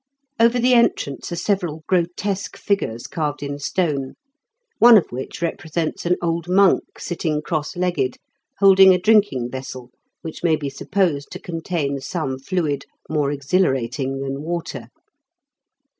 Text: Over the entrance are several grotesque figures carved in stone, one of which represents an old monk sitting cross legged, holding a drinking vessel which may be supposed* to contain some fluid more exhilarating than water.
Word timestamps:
Over 0.39 0.57
the 0.57 0.73
entrance 0.73 1.31
are 1.31 1.35
several 1.35 1.83
grotesque 1.85 2.57
figures 2.57 3.05
carved 3.05 3.43
in 3.43 3.59
stone, 3.59 4.15
one 4.79 4.97
of 4.97 5.05
which 5.11 5.43
represents 5.43 6.07
an 6.07 6.15
old 6.23 6.49
monk 6.49 6.97
sitting 6.97 7.39
cross 7.43 7.75
legged, 7.77 8.17
holding 8.57 8.95
a 8.95 8.99
drinking 8.99 9.51
vessel 9.51 9.91
which 10.23 10.43
may 10.43 10.55
be 10.55 10.71
supposed* 10.71 11.29
to 11.33 11.39
contain 11.39 11.99
some 12.01 12.39
fluid 12.39 12.85
more 13.09 13.29
exhilarating 13.31 14.21
than 14.21 14.41
water. 14.41 14.87